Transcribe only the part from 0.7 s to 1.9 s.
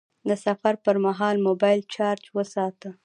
پر مهال موبایل